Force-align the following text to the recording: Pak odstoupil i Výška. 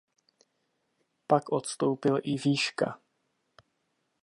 Pak 1.27 1.51
odstoupil 1.51 2.19
i 2.23 2.35
Výška. 2.37 2.99